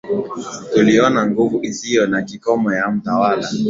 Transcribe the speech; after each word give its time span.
tuliona 0.73 1.21
nguvu 1.29 1.59
isiyo 1.63 2.07
na 2.07 2.21
kikomo 2.21 2.73
ya 2.73 2.91
mtawala 2.91 3.47